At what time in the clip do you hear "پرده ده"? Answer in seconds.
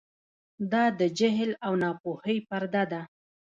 2.49-3.01